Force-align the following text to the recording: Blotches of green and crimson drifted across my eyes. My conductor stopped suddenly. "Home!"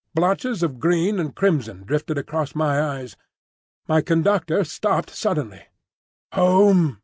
Blotches 0.15 0.63
of 0.63 0.79
green 0.79 1.19
and 1.19 1.35
crimson 1.35 1.83
drifted 1.83 2.17
across 2.17 2.55
my 2.55 2.81
eyes. 2.81 3.15
My 3.87 4.01
conductor 4.01 4.63
stopped 4.63 5.11
suddenly. 5.11 5.67
"Home!" 6.33 6.99